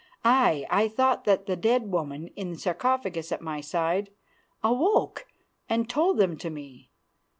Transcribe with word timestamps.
Aye, 0.25 0.65
I 0.71 0.87
thought 0.87 1.25
that 1.25 1.45
the 1.45 1.55
dead 1.55 1.91
woman 1.91 2.29
in 2.29 2.53
the 2.53 2.57
sarcophagus 2.57 3.31
at 3.31 3.39
my 3.39 3.61
side 3.61 4.09
awoke 4.63 5.27
and 5.69 5.87
told 5.87 6.17
them 6.17 6.37
to 6.37 6.49
me. 6.49 6.89